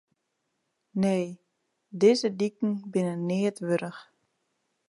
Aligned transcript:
Nee, 1.03 1.41
dizze 2.01 2.29
diken 2.41 2.71
binne 2.93 3.15
neat 3.29 3.57
wurdich. 3.65 3.99